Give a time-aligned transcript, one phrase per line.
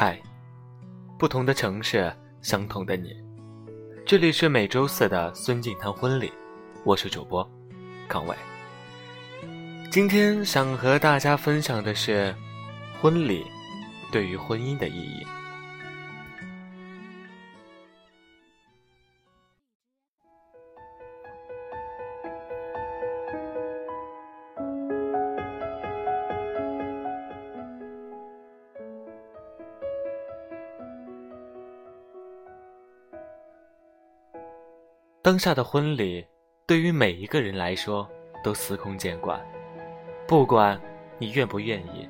[0.00, 0.16] 嗨，
[1.18, 3.16] 不同的城市，相同的你。
[4.06, 6.32] 这里是每周四的孙静谈婚礼，
[6.84, 7.44] 我是主播
[8.08, 8.36] 康伟。
[9.90, 12.32] 今天想和大家分享的是
[13.02, 13.44] 婚礼
[14.12, 15.26] 对于婚姻的意义。
[35.28, 36.26] 当下的婚礼，
[36.66, 38.08] 对于每一个人来说
[38.42, 39.38] 都司空见惯。
[40.26, 40.80] 不管
[41.18, 42.08] 你愿不愿意，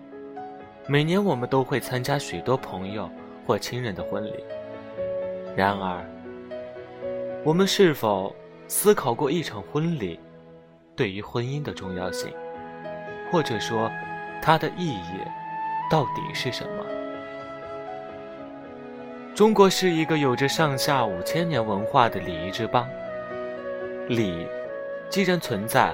[0.86, 3.10] 每年我们都会参加许多朋友
[3.44, 4.44] 或亲人的婚礼。
[5.56, 6.06] 然而，
[7.44, 8.32] 我们是否
[8.68, 10.20] 思考过一场婚礼
[10.94, 12.32] 对于婚姻的重要性，
[13.32, 13.90] 或者说
[14.40, 15.18] 它的意义
[15.90, 16.86] 到底是什么？
[19.34, 22.88] 中国是一个有着上下五千年文化的礼仪之邦。
[24.08, 24.46] 礼，
[25.10, 25.92] 既然存在，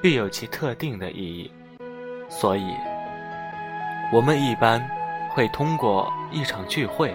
[0.00, 1.50] 必有其特定的意义，
[2.28, 2.72] 所以，
[4.12, 4.80] 我们一般
[5.30, 7.12] 会通过一场聚会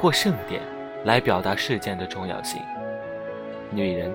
[0.00, 0.62] 或盛典
[1.04, 2.62] 来表达事件的重要性。
[3.70, 4.10] 女人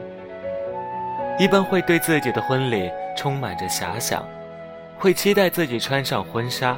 [1.38, 4.26] 一般会对自己的婚礼充满着遐想，
[4.98, 6.76] 会期待自己穿上婚纱，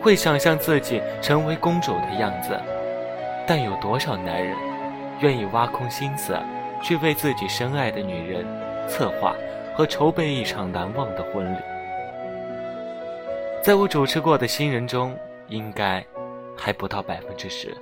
[0.00, 2.56] 会想象自己成为公主的样子。
[3.48, 4.56] 但有多少男人
[5.18, 6.38] 愿意挖空心思？
[6.82, 8.44] 去为自己深爱的女人
[8.88, 9.34] 策划
[9.76, 11.58] 和筹备一场难忘的婚礼。
[13.62, 15.16] 在我主持过的新人中，
[15.48, 16.04] 应该
[16.56, 17.76] 还不到百分之十。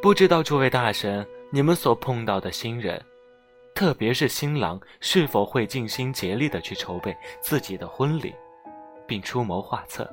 [0.00, 3.02] 不知道诸位大神，你们所碰到的新人，
[3.74, 8.34] 特别是新郎，是否会尽心竭力的去筹备自己的婚礼，
[9.06, 10.08] 并出谋划策？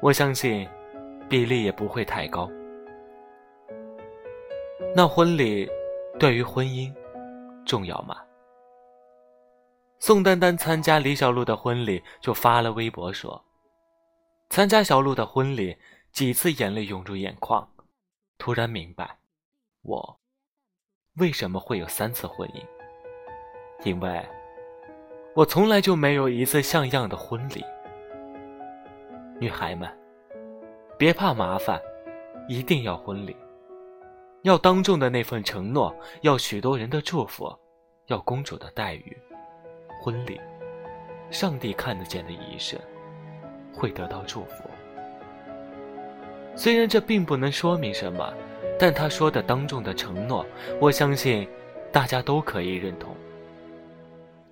[0.00, 0.68] 我相信，
[1.28, 2.48] 比例也不会太高。
[4.94, 5.68] 那婚礼。
[6.18, 6.92] 对于婚姻，
[7.64, 8.16] 重要吗？
[9.98, 13.42] 宋丹丹参加李小璐的婚礼，就发了微博说
[14.50, 15.76] ：“参加小璐的婚礼，
[16.10, 17.66] 几次眼泪涌入眼眶，
[18.38, 19.18] 突然明白，
[19.82, 20.20] 我
[21.16, 22.62] 为什么会有三次婚姻。
[23.84, 24.26] 因为，
[25.34, 27.64] 我从来就没有一次像样的婚礼。
[29.38, 29.90] 女孩们，
[30.98, 31.80] 别怕麻烦，
[32.46, 33.34] 一定要婚礼。”
[34.42, 37.54] 要当众的那份承诺，要许多人的祝福，
[38.06, 39.16] 要公主的待遇，
[40.02, 40.40] 婚礼，
[41.30, 42.80] 上帝看得见的仪式，
[43.74, 44.70] 会得到祝福。
[46.56, 48.32] 虽然这并不能说明什么，
[48.78, 50.44] 但他说的当众的承诺，
[50.80, 51.46] 我相信
[51.92, 53.14] 大家都可以认同。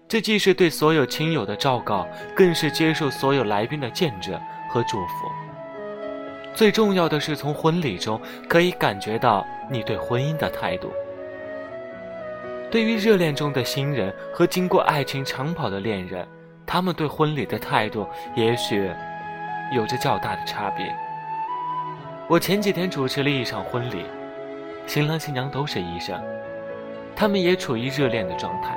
[0.06, 2.06] 这既是对所有亲友的昭告，
[2.36, 4.38] 更是接受所有来宾的见证
[4.70, 5.47] 和祝福。
[6.58, 10.92] 最重要的是，从婚礼中可以感觉到你对婚姻的态度。
[12.68, 16.26] 对于热恋中的新人和经过爱情长跑的恋人，
[16.66, 18.90] 他们对婚礼的态度也许
[19.72, 20.92] 有着较大的差别。
[22.26, 24.04] 我前几天主持了一场婚礼，
[24.84, 26.20] 新郎新娘都是医生，
[27.14, 28.76] 他们也处于热恋的状态，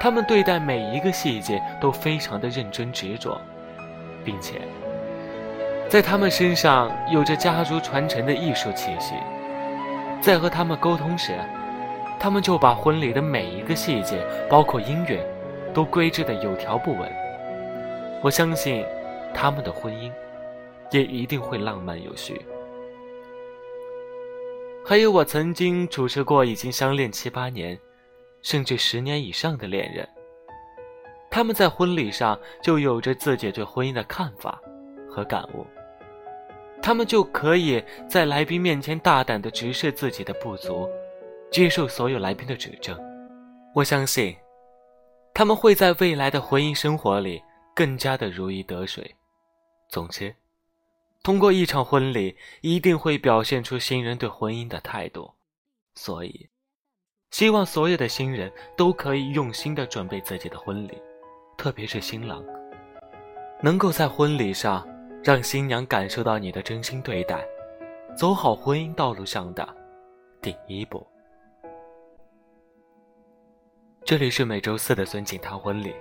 [0.00, 3.38] 他们对待每一个细节都非常的认真执着，
[4.24, 4.62] 并且。
[5.88, 9.14] 在他们身上有着家族传承的艺术气息，
[10.20, 11.38] 在和他们沟通时，
[12.18, 15.24] 他们就把婚礼的每一个细节，包括音乐，
[15.72, 17.10] 都规制的有条不紊。
[18.20, 18.84] 我相信，
[19.32, 20.10] 他们的婚姻
[20.90, 22.44] 也一定会浪漫有序。
[24.84, 27.78] 还有我曾经主持过已经相恋七八年，
[28.42, 30.08] 甚至十年以上的恋人，
[31.30, 34.60] 他们在婚礼上就有着自己对婚姻的看法
[35.08, 35.64] 和感悟。
[36.86, 40.88] 他们就可以在来宾面前大胆地直视自己的不足，
[41.50, 42.96] 接受所有来宾的指正。
[43.74, 44.36] 我相信，
[45.34, 47.42] 他们会在未来的婚姻生活里
[47.74, 49.12] 更加的如鱼得水。
[49.88, 50.32] 总之，
[51.24, 55.28] 通过一场婚礼，一定会表现出新人对婚姻的态度。
[55.96, 56.48] 所以，
[57.32, 61.02] 希望所有的新人都可以用心地准备自己的婚礼，
[61.58, 62.44] 特别是新郎，
[63.60, 64.86] 能够在婚礼上。
[65.26, 67.44] 让新娘感受到你的真心对待，
[68.16, 69.68] 走好婚姻道路上的
[70.40, 71.04] 第一步。
[74.04, 75.92] 这里是每周四的孙景谈婚礼，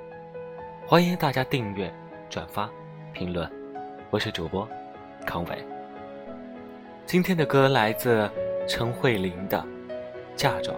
[0.86, 1.92] 欢迎大家订阅、
[2.30, 2.69] 转发、
[3.13, 3.51] 评论。
[4.12, 4.69] 我是主播
[5.25, 5.57] 康伟。
[7.07, 8.30] 今天的歌来自
[8.68, 9.57] 陈慧琳的
[10.36, 10.78] 《嫁妆》。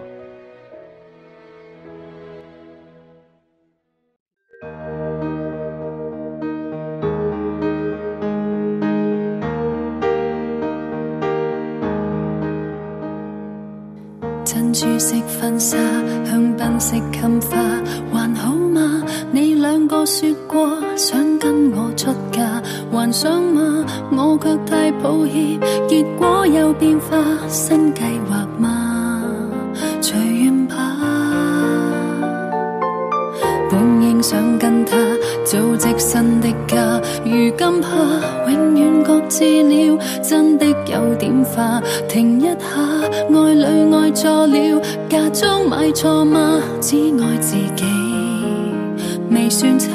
[14.78, 15.76] 珠色婚纱，
[16.24, 17.58] 香槟色襟花，
[18.12, 19.02] 还好吗？
[19.32, 23.84] 你两个说过想跟我出嫁，还想吗？
[24.12, 25.58] 我却太抱歉，
[25.88, 28.87] 结果有变化，新计划吗？
[33.70, 34.96] 本应想跟他
[35.44, 41.82] 组织新的家，如今怕永远各自了，真的有点化。
[42.08, 42.56] 停一下，
[43.30, 46.60] 爱里爱错了，假装买错吗？
[46.80, 47.84] 只爱自己，
[49.30, 49.88] 未算差。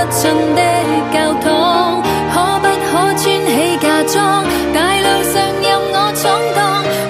[0.00, 0.62] 不尽的
[1.12, 2.00] 教堂
[2.32, 4.16] 可不可穿起嫁妆？
[4.72, 6.22] 大路上任我闯
[6.56, 6.58] 荡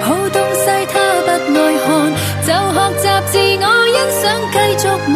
[0.01, 0.93] 好东西他
[1.23, 1.27] 不
[1.57, 1.87] 爱看
[2.45, 3.33] 就学习自
[3.63, 5.15] 我欣赏继续忙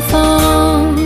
[0.00, 1.05] 芳